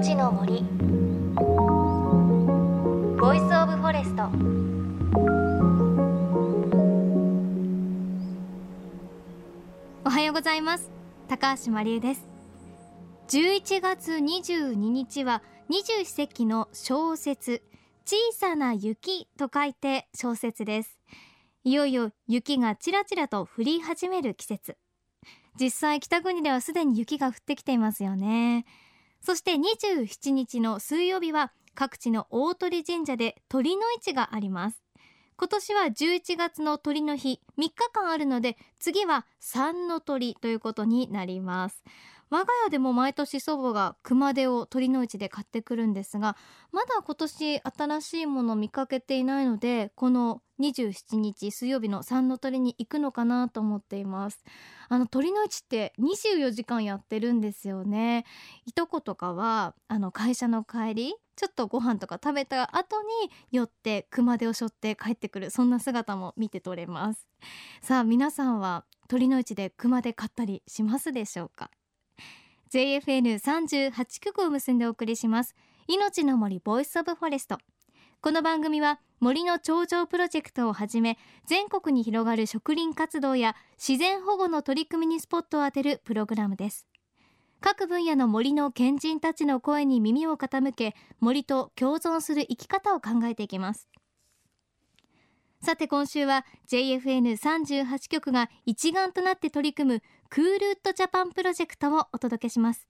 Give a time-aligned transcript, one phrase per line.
[0.00, 0.62] 命の森。
[3.20, 4.22] Voice of Forest。
[10.06, 10.90] おはようございます。
[11.28, 12.26] 高橋真理恵です。
[13.28, 17.62] 11月22日は二十四節気の小雪
[18.06, 20.98] 小さな雪と書いて小雪です。
[21.62, 24.78] いよいよ雪がちらちらと降り始める季節。
[25.60, 28.64] 実際北国ではすでに雪が降ってきていますよね。
[29.20, 34.82] そして27日の水曜日は各地の大鳥神社で鳥の市があります。
[35.36, 41.82] 今年は11月の鳥の日3日間あるので次は三の鳥ということになります。
[42.30, 46.36] 我が家でも毎年祖母が熊手を鳥の市で買ってくるんですが
[46.70, 54.44] まだ今年新しいもの見かけていないのでこの27日水曜日の三の鳥に行くのかなと思っています。
[54.88, 58.26] あの酉の市って24時間やってるんですよね。
[58.66, 63.08] いとことかはあの会社の帰りちょっとご飯とか食べた後に
[63.50, 67.26] 寄って熊手を背負って帰ってくるそんな姿も見て取れます。
[67.80, 71.70] さあ皆さんは酉の市で熊手買ったりしますでしょうか？
[72.72, 75.56] JFN38 局を結んでお送りします。
[75.88, 77.58] 命の森 Voice of Forest。
[78.20, 86.86] この番組は森の頂上プロジェクトをはじめ全国に広がる植林活動や自然保護の取り組みにスポットを当てるプログラムです。
[87.60, 93.88] 各分野の森の賢人たちの声に耳を傾け森と共存する生き方を考えていきます。
[95.62, 102.88] さて今週は JFN38 局が一丸となって取り組むクールウッドジャパンプロジェクトをお届けします。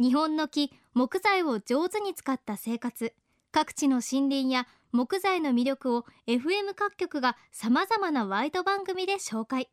[0.00, 3.14] 日本の木木材を上手に使った生活。
[3.52, 9.70] 各地の森林や木材の魅力を FM 各局がさまざまなワイド番組で紹介。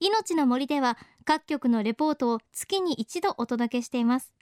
[0.00, 4.34] 命の森では各局のレポートを月に一度お届けしています。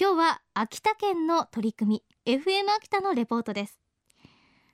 [0.00, 3.80] 今日は秋田県の取り組み FM 秋田のレポートです。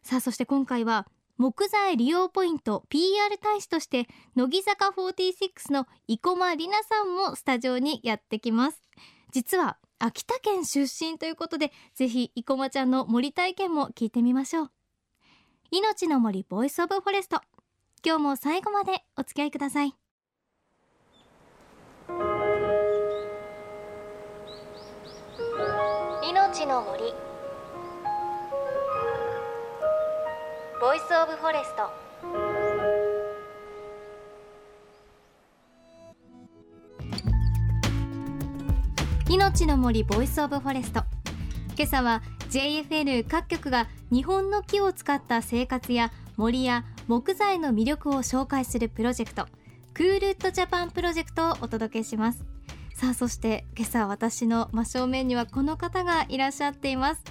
[0.03, 1.07] さあそして今回は
[1.43, 8.81] 木材利用ポイント PR 大使として乃木坂46の生駒里奈さんもスタジオにやってきます。
[9.33, 14.71] 実は秋田県出身ということでぜひ生駒ちゃんの森体験も聞いてみましょう。
[15.73, 17.41] 命の森 Voice of Forest。
[18.07, 19.97] 今日も最後までお付き合いください。
[26.23, 27.32] 命の森。
[30.83, 31.89] Voice of Forest。
[39.31, 41.05] 命の森 Voice of Forest。
[41.77, 49.47] 今朝は JFN 各局が日本の木を使った生活や森や木材の魅力を紹介するプロジェクト
[49.95, 52.45] Cool Wood Japan Project をお届けします。
[52.97, 57.23] さあそして今朝私の真正面にはこの方がいらっしゃっています。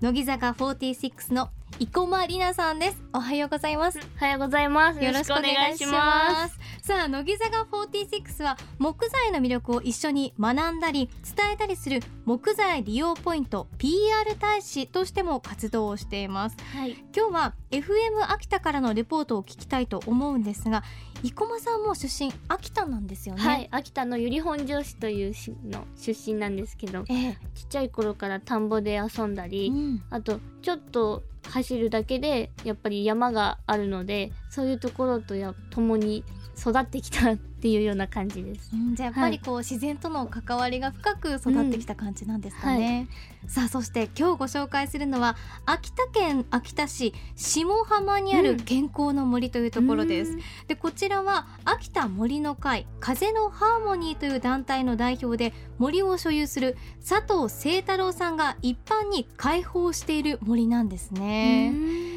[0.00, 3.02] 乃木坂46の生駒里奈さんです。
[3.12, 3.98] おはようございます。
[4.16, 5.04] おはようございます。
[5.04, 6.58] よろしくお願いします。
[6.82, 16.56] さあ乃木坂46は木材の魅力を一緒に学んだり伝えたりする木材利用ポイント PR 大使としても活動をしています。
[16.74, 16.92] はい。
[17.14, 20.82] 今日は FM 秋田からのレポートを聞きたいと思うんですが
[21.22, 23.42] 生駒さんも出身秋田なんですよね？
[23.42, 27.38] はい、秋田の由利本荘市という市の出身なんですけど、ええ。
[27.54, 30.02] ちっちゃい頃から田んぼで遊んだり、うん。
[30.10, 36.24] あとちょっと走るだけでやっぱり山があるので、そういうところとや共に
[36.58, 38.70] 育ってきたっていうような感じです。
[38.72, 43.08] うんじゃあやっぱりこう、自然との関わりが深く育ってきた感じなんですかね、
[43.46, 48.60] さあそして今日ご紹介するのは秋田県秋田市下浜にあるうん。
[48.60, 50.40] 健康の森というところです、うん。
[50.68, 61.72] でこちらは秋田森の会風のハーモニーという団体の代表で森を所有する佐藤清太郎さんが一般に開放している森なんですね、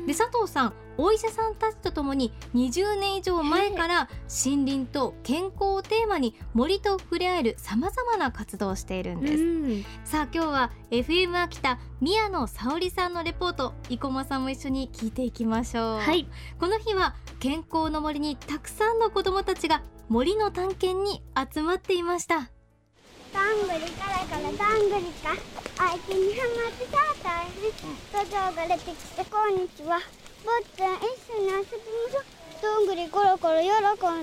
[0.07, 4.09] で佐藤さんお医者さんたちとともに20年以上前から
[4.45, 9.84] 森林と健康をテーマに森と触れ合えるさまざまな活動をしているんうです、ん。
[10.05, 16.28] さあ今日は FM 秋田宮野沙織さんのレポート生駒さんも一緒に聞いていきましょう、はい、
[16.59, 21.23] この日は健康の森にたくさんの子どもたちが森の探検に
[21.53, 22.35] 集まっていました。
[22.35, 25.63] どんぐりからからどんぐりか。
[25.75, 29.99] 相手にはまってさ大変土壌が出てきてこんにちは
[30.43, 32.23] 坊ちゃん一緒に遊びましょう。
[32.61, 33.67] どんぐりコロコロ喜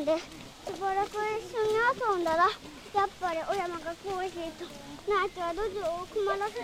[0.02, 0.22] んでし
[0.80, 1.16] ばらく一
[1.56, 1.74] 緒に
[2.14, 4.64] 遊んだらやっぱりお山が恋しいと。
[5.08, 6.60] ナイトは土壌を困らせ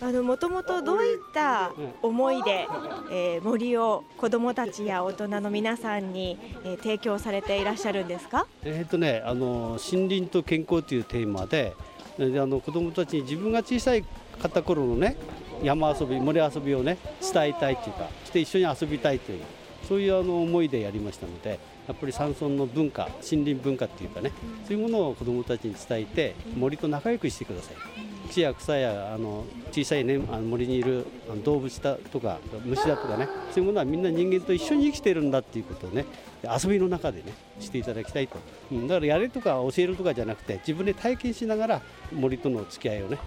[0.00, 1.72] たあのもともとどういった
[2.02, 2.66] 思いで、
[3.10, 8.46] えー森を子どもたちや大人の皆さんに、えー提供されていらっしゃるんですか？
[8.62, 11.74] えーとね、あの森林と健康というテーマで、
[12.16, 14.08] であの子どもたちに自分が小さいか
[14.48, 15.16] った頃のね
[15.62, 19.42] 山遊び森遊びをね伝えたいっていうかして一緒に遊びたいという
[19.88, 24.32] そういうあの思いでやりましたのでやっぱり山村の文化森林文化っていうかね
[24.66, 28.08] そういうものを子どもたちに伝えて森と仲良くしてください。
[28.28, 31.06] 木や草やあの小さい、ね、あの森にいる
[31.44, 36.04] 動物だとか虫だとかねそういうものはみんな人間と一緒に生きてるんだっていうことをね
[36.44, 38.36] 遊びの中でねしていただきたいと、
[38.70, 41.82] うん、だからやれとか教えるとかじゃなくて自分で体験しながら
[42.12, 43.18] 森との付き合いをね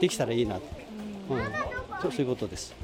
[0.00, 0.62] できたらいいなと、
[1.30, 1.38] うん、
[2.02, 2.74] そういうことです。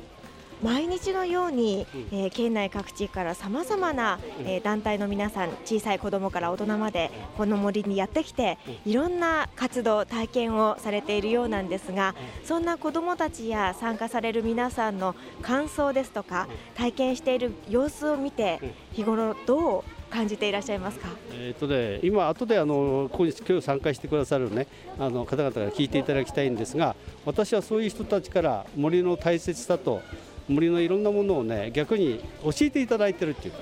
[0.62, 8.56] 毎日のように、えー県内各地からさまざまな、えー団体の皆さん小さい子どもから大人までこの森にやってきて
[8.86, 12.14] いろんな活動体験をされているようなんですが
[12.44, 18.60] そんな子どもたちや参加される皆さんの感想ですとか体験している様子を見て
[18.92, 19.84] 日頃どう
[20.14, 21.08] 感じていらっしゃいますか？
[21.32, 26.94] えーとね、今、後であのここに今日参加してくださる、ね、あの方々から聞いていただきたいんですが
[27.26, 30.02] 私はそういう人たちから森の大切さと
[30.48, 33.58] 森のいろんなものを、ね、逆に教えていただいてるっていうか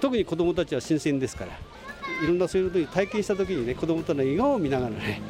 [0.00, 1.52] 特に子どもたちは新鮮ですから
[2.24, 5.20] いろんなそういうことに体験した時にね子どもとの笑顔を見ながらね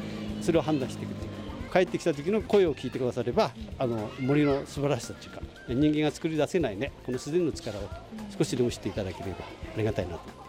[0.41, 7.81] それを判断していくっていうか帰ってきた時の声を聞いてくださればあの森の素晴らしさっていうか人間が作り出せないねこの自然の力を
[8.37, 10.40] 少しでも知っていただければありがたいなと。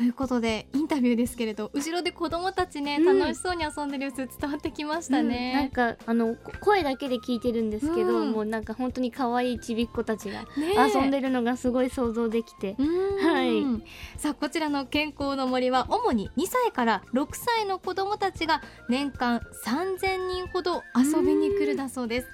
[0.00, 3.18] ということでインタビューですけれど後ろで子供たちね、うん。
[3.18, 8.32] 楽しそうに遊んでる様子伝わってきましたね、うんなんかあのこ声だけで聞いてるんですけど、うん。
[8.32, 13.82] もうなんか本当に可愛いちびっ子たちが遊んでるのがすごい想像できて、はいはい。
[14.16, 22.28] さあこちらの健康の森は主に2歳から6歳の子どもたちが年間3000人ほど遊びに来るだそうです。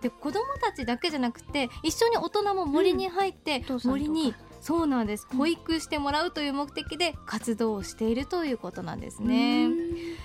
[0.00, 5.26] で子どもたちだけじゃなくて一緒に大人も森に入って、森にそうなんです。
[5.36, 9.68] 保育してもらうという目的で活動をしているということなんですね。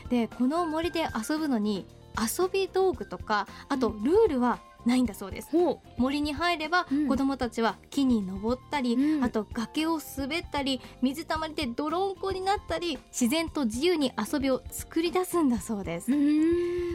[0.09, 1.85] でこの森で遊ぶのに
[2.19, 5.49] 遊び道具とかあとルールはないんだそうです。
[5.51, 7.07] ほ森に入ればうん。
[7.07, 9.23] 子どもたちは木に登ったり、うん。
[9.23, 16.11] あと崖を滑ったり水たまりで泥んこになったり自然と自由に遊びを作り出すんだそうです。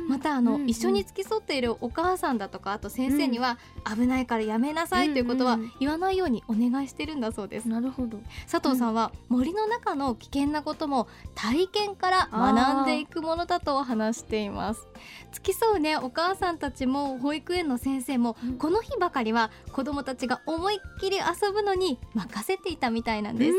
[0.09, 0.71] またあの、うんうん。
[0.71, 7.69] 一緒に付き添っているお母さんだとかあと先生には、危ないからやめなさいということは言わないようにお願いしてるんだそうです。
[7.69, 8.21] なるほど。
[8.51, 14.87] 佐藤さんは森の中の危険なことも体験から学んでいくものだと話しています。
[15.33, 18.59] 付き添うねお母さんたちも保育園の先生も、うん。
[18.59, 23.57] この日ばかりは子どもたちが思いっきり遊ぶのに任せていたみたいなんです、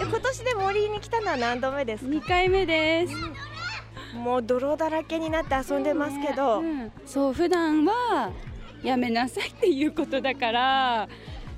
[0.00, 3.14] 今年で森に来たのは何度目ですか？2回目です。
[4.16, 6.90] もう泥だらけになって遊んでますけど、うん。
[7.04, 8.32] そう普段は
[8.82, 11.08] やめなさいっていうことだから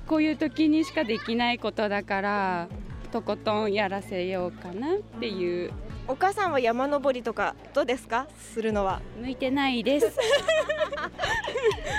[0.07, 2.67] こういう時にしかできないことだから
[3.11, 5.71] とことんやらせようかなっていう
[6.09, 8.27] お母さんは山登りとかどうですか？
[8.53, 8.99] するのは。
[9.21, 10.07] 向いてないです。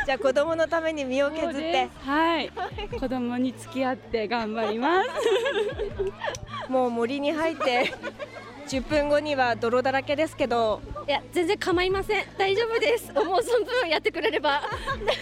[0.04, 1.88] じゃあ子供のために身を削って。
[2.04, 2.50] はい。
[2.98, 5.08] 子供に付き合って頑張ります。
[6.68, 7.92] もう森に入って
[8.68, 10.80] 10分後には泥だらけですけど。
[11.06, 12.24] いや全然構いません。
[12.36, 13.12] 大丈夫です。
[13.14, 14.62] 思う存分やってくれれば。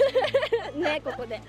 [0.77, 1.43] ねここで。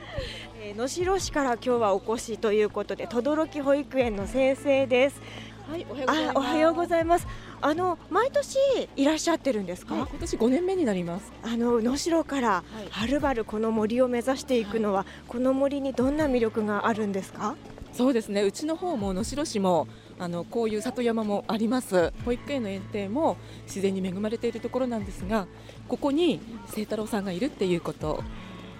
[0.61, 5.21] えー能代市から今日はお越しということで轟保育園の先生です
[5.69, 7.27] はいおはよあおはようございます。
[7.61, 8.57] あの毎年
[8.95, 11.31] いらっしゃってるんですか、今年5年目になります。
[11.43, 17.55] あの能代からはるばるこの森を目指していくのは、この森にどんな魅力があるんですか？
[17.93, 18.41] そうですね。
[18.41, 22.13] うちの方も能代市もあのこういう里山もあります。
[22.25, 25.45] 保育園の園庭も自然に恵まれているところなんですが
[25.87, 26.39] ここに
[26.73, 28.23] 清太郎さんがいるっていうこと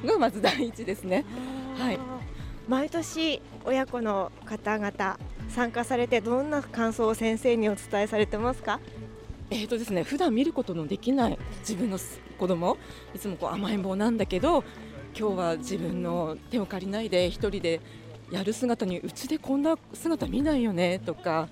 [0.04, 1.24] がまず第一ですね。
[1.78, 2.00] はい。
[2.68, 5.20] 毎年親子の方々
[5.50, 8.80] 参加されてどんな感想を先生にお伝えされてますか？
[9.52, 11.98] えーとですね普段見ることのできない自分の
[12.38, 12.78] 子供
[13.16, 14.64] いつもこう甘えん坊なんだけど
[15.18, 17.82] 今日は自分の手を借りないで一人で
[18.32, 21.50] やる姿にうちでこんな姿見ないよねとか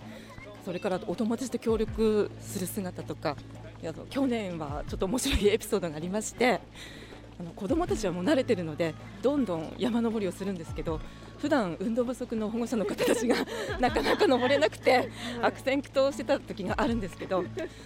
[0.64, 3.36] それからお友達と協力する姿とか
[3.82, 6.62] いやあの去年はちょっと面白いエピソードがありまして
[7.40, 11.00] あの子供たちはもう慣れてるのでどんどん山登りをするんですけど
[11.38, 13.36] 普段運動不足の保護者の方たちが
[13.80, 15.10] なかなか登れなくて
[15.42, 17.44] 悪戦苦闘してた時があるんですけど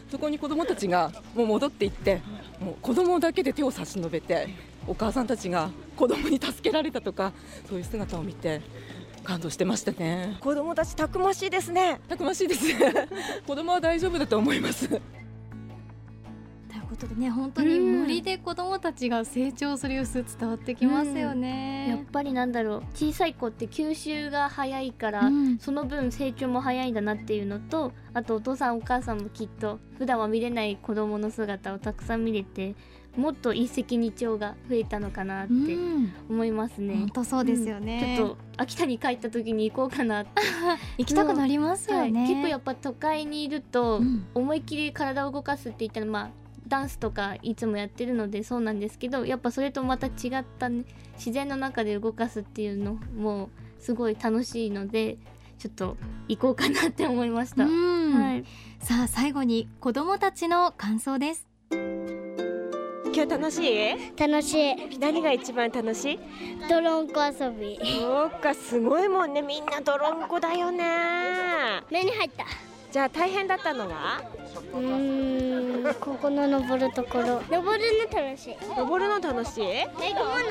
[0.10, 2.22] そこに子供たちがもう戻っていって
[2.60, 4.48] もう子供だけで手を差し伸べて
[4.88, 7.34] お母さんたちが子供に助けられたとか
[7.67, 8.62] そういう姿を見て
[9.24, 10.38] 感動してましたね。
[10.39, 12.01] 子供たちたくましいですね。
[12.10, 12.65] たくましいです。
[13.46, 15.00] 子供は大丈夫だと思います
[17.01, 25.58] ことでね本当に森で子どもたちが成長する様子伝わってきますよね、やっぱりなんだろう小さい子って吸収が早いから、うん。
[25.60, 32.75] その分成長も早いんだなっていうのとあとお父さんお母さんもきっと普段は見れない子供の姿をたくさん見れて
[33.15, 36.13] もっと一石二鳥が増えたのかなってうん。
[36.29, 36.96] 思いますね。
[36.96, 40.31] 本当そうですよね、ちょっと秋田に帰った時に行こうかなって、
[40.98, 42.12] 行きたくなりますよはい。
[42.12, 44.25] ね、結構やっぱ都会にいると、うん。
[44.34, 46.40] 思いっきり体を動かすって言ったらまあ
[46.72, 50.86] ダンスとかいつもやってるのでそうなんですけどやっぱそれとまた違った、ね、
[51.18, 55.18] 自然の中で動かすっていうのもすごい楽しいので
[55.60, 55.98] ちょっと
[56.30, 57.66] 行こうかなって思いました。
[57.66, 58.13] うん。
[58.13, 58.46] はい、
[58.80, 61.46] さあ最後に子どもたちの感想です。
[63.13, 64.18] 今日楽しい？
[64.18, 64.98] 楽しい。
[64.98, 66.20] 何が一番楽しい？
[66.70, 67.78] ドロンコ遊び。
[68.00, 69.42] そうかすごいもんね。
[69.42, 70.86] みんな泥んこだよね。
[71.92, 72.46] 目に入った
[72.91, 74.21] じゃあ大変だったのは？
[74.74, 77.41] うーんここの登るところ。
[77.50, 78.55] 登るの楽しい。
[78.77, 79.63] 登るの楽しい？
[79.63, 79.95] えも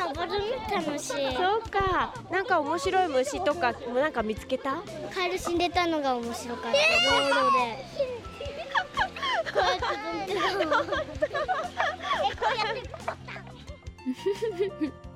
[0.08, 1.12] 登るの楽しい。
[1.34, 2.14] そうか。
[2.30, 4.82] なんか面白い虫とかもなんか見つけた？
[5.14, 6.78] カエル死んでたのが面白かった。
[6.78, 6.78] 道
[7.28, 7.76] 路で。
[9.52, 9.78] こうやっ
[10.26, 11.26] て飛んで。
[12.34, 12.64] こうや
[14.64, 15.09] って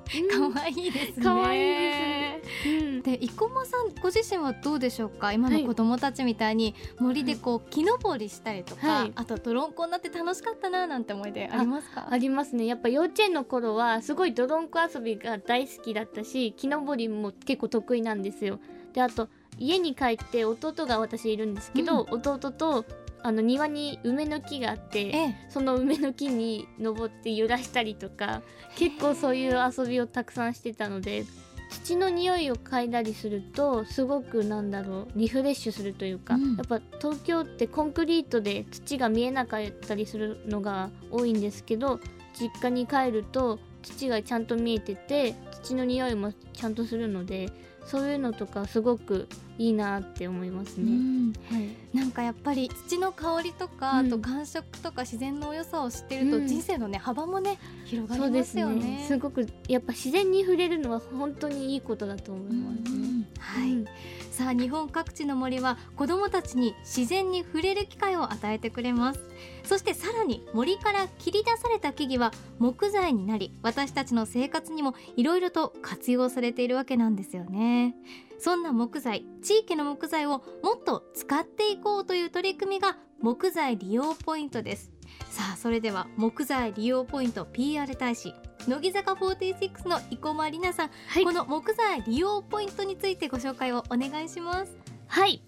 [0.53, 1.23] 可愛いですね。
[1.23, 2.69] 可愛いです。
[2.69, 3.01] うん。
[3.01, 5.33] で生駒さんご自身はどうでしょうか？
[5.33, 9.11] 今の子供たちみたいに森でこう木登りしたりとか、はい。
[9.15, 12.07] あと泥んこになって楽しかったななんて思い出ありますか？
[12.09, 12.65] ありますね。
[12.65, 18.59] やっぱ幼稚園の頃はすごいドロンコ遊びが大好きだったし木登りも結構得意なんですよ。
[18.93, 22.85] であと家に帰って弟が私いるんですけど、弟と
[23.25, 25.35] あの庭に梅の木があってええ。
[25.49, 28.43] その梅の木に登って揺らしたりとか
[28.75, 31.25] 結構そういう遊びをたくさんしてたので
[31.71, 36.55] 土の匂いを嗅いだりするとすごくなんだろうリフレッシュするというか、うん。
[36.55, 41.99] やっぱ東京ってコンクリートで土が見えなかったりするのが多いんですけど
[42.39, 47.49] 実家に帰ると土がちゃんと見えてて土の匂いもちゃんとするので
[47.87, 49.27] そういうのとかすごく
[49.57, 50.91] いいなって思いますね。
[50.91, 51.33] うん。
[51.49, 51.97] はい。
[51.97, 54.07] なんかやっぱり土の香りとか、うん。
[54.07, 56.47] あと感触とか自然の良さを知ってると、うん。
[56.47, 58.61] 人生のね幅もね広がりますですね。
[58.61, 59.05] よね。
[59.07, 63.27] すごくやっぱ自然に触れるのは本当にいいことだと思いますね。
[63.39, 63.85] はい、うん。
[64.31, 69.19] さあ日本各地の森は子どもたちに自然に触れる機会を与えてくれます。
[69.63, 77.95] そしてさらに森から切り出された木々は木材になり私たちの生活にもいろいろと活用されているわけなんですよね
[78.37, 84.91] そんな木材地域の木材をもっと使っていこうという取り組みが木材利用ポイントです。
[85.29, 88.33] さあそれでは木材利用ポイント PR 大使
[88.67, 91.23] 乃木坂46の生駒里奈さんはい。
[91.23, 94.75] この木材利用ポイントについてご紹介をお願いします。
[95.07, 95.41] はい。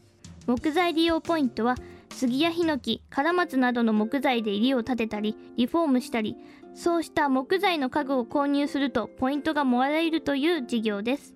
[0.46, 1.76] 木材利用ポイントは
[2.10, 6.36] 杉やヒノキカラマツなどの木材で家を建てたりリフォームしたり
[6.74, 11.36] そうした木材の家具を購入するとポイントがもらえるという事業です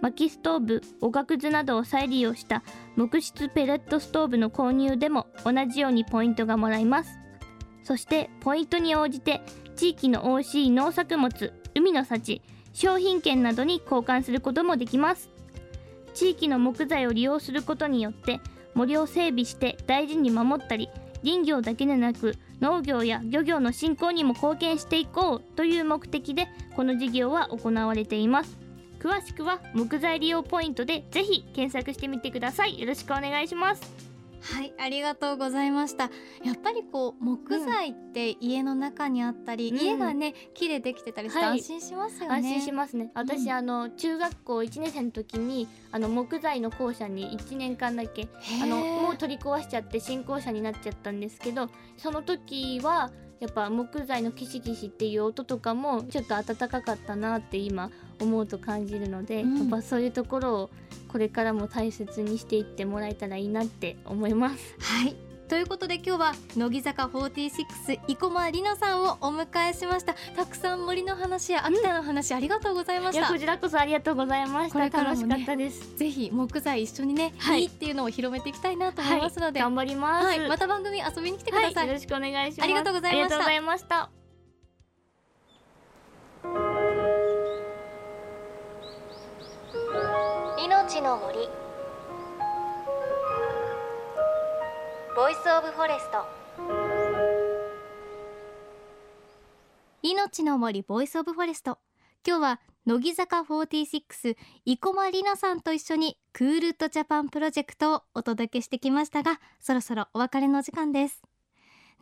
[0.00, 2.62] 薪ストーブおがくずなどを再利用した
[2.96, 7.18] 木質ペレットストーブの購入でも同じようにポイントがもらえます。
[7.88, 9.40] そしてポイントに応じて
[9.74, 12.42] 地域の美味しい農作物海の幸
[12.74, 15.30] 商品券などに交換することもできます
[16.12, 18.40] 地域の木材を利用することによって
[18.74, 20.90] 森を整備して大事に守ったり
[21.24, 28.58] 林業だけでなく農業や漁業の振興にも貢献していこうという目的でこの事業は行われています
[28.98, 32.80] 詳しくは木材利用ポイントでぜひ検索してみてください。
[32.80, 34.08] よろしくお願いします。
[34.40, 36.04] はい、ありがとうございました。
[36.44, 39.78] やっぱりこう木材って家の中にあったり、うん。
[39.78, 41.58] 家がね木でできてたりしてはい。
[41.58, 42.34] 安心しますよね。
[42.36, 43.10] 安心しますね。
[43.14, 43.50] 私、うん。
[43.50, 48.28] あの中学校1年生の時にあの木材の校舎に1年間だけ
[48.62, 60.70] あのもう取り壊しちゃって新校舎になっちゃったんですけどその時はやっぱ木材のキシキシっていう音とかもちょっと暖かかったなって今思うと感じるので、うんやっぱそういうところを
[61.08, 64.76] これからも大切にしていってもらえたらいいなって思います。
[64.80, 65.16] はい。
[65.48, 67.50] ということで今日は乃木坂46
[67.86, 70.14] 生駒里奈さんをお迎えしました。
[70.36, 73.38] たくさん森の話や秋田の話、ありがとうございましたこ。
[73.38, 74.78] ちらこそありがとうございました。
[74.78, 75.96] ね楽しかったです。
[75.96, 80.26] ぜひ木材一緒にね、はいい、いっていうのを広めていきたいなと思いますので、頑張ります。
[80.26, 81.74] はい、また番組遊びに来てください。
[81.74, 82.64] はい、よろしくお願いします。
[82.64, 84.17] ありがとうございました
[90.98, 91.68] ありがとうございました。
[92.12, 92.72] 命の森。
[95.14, 96.26] Voice of Forest。
[100.02, 101.78] 命の森 Voice of Forest。
[102.26, 104.02] 今日は乃木坂46
[104.64, 111.22] 生駒里奈さんと一緒に Cool Wood Japan Project をお届けしてきましたがそろそろお別れの時間です。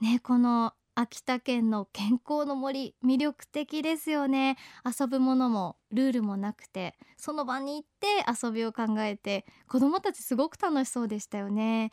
[0.01, 4.57] ねこの秋田県の健康の森魅力的ですよね。
[4.85, 11.91] 遊ぶものもルールもなくてその場に行って遊びを考えて子どもたちすごく楽しそうでしたよね。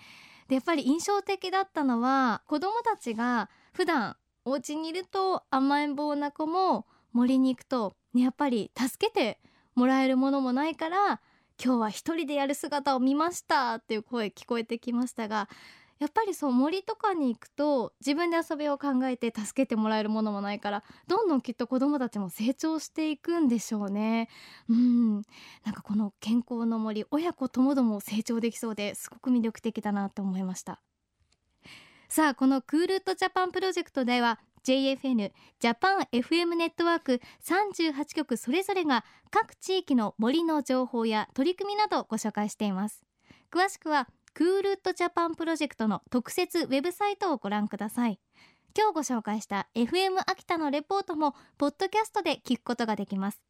[0.47, 9.41] でやっぱり印象的だったのは子どもたちが普段お家にいると甘えん坊な子も森に行くと、ね、やっぱり助けて
[9.75, 11.21] もらえるものもないから
[11.61, 15.49] 今日は一人でやる姿を見ましたっていう声聞こえてきましたが
[16.03, 24.27] やっぱりそう森とかに行くと自分で遊びを考えて助けてもらえるものもないからどんどんきっと子どもたちも成長していくんでしょうね。
[24.67, 25.13] うん。
[25.63, 30.81] なんかこの健康の森親子ともども成長できそうですごく魅力的だなと思いました。
[32.09, 35.31] さあこのクールとジャパンプロジェクトでは JFN
[35.61, 43.05] ジャパン FM ネットワーク38局それぞれが各地域の森の情報や取り組みなどをご紹介しています。
[43.49, 48.19] 詳しくは Cool Wood Japan Project の特設ウェブサイトをご覧ください。
[48.75, 53.43] 今日ご紹介した FM 秋田のレポートもポッドキャストで聞くことができます。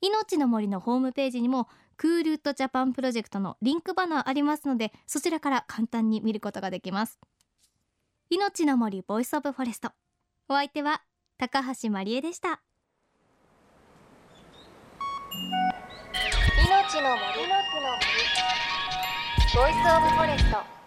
[0.00, 7.20] 命の森のホームページにも Cool Wood Japan Project のリンクバナーありますのでそちらから簡単に見ることができます。
[8.28, 9.92] 命の森 Voice of Forest。
[10.48, 11.02] お相手は
[11.38, 12.60] 高橋真理恵でした。
[16.66, 17.54] 命の森の
[18.02, 18.13] 森
[19.54, 20.83] ボイスオブフォレスト。